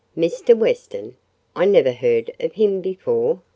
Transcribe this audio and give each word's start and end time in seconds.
"Mr. 0.17 0.57
Weston! 0.57 1.15
I 1.55 1.65
never 1.65 1.91
heard 1.91 2.31
of 2.39 2.53
him 2.53 2.81
before." 2.81 3.43